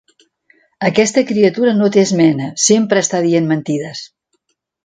Aquesta 0.89 1.23
criatura 1.33 1.75
no 1.81 1.91
té 1.97 2.03
esmena, 2.05 2.49
sempre 2.67 3.07
està 3.07 3.23
dient 3.27 3.55
mentides. 3.55 4.07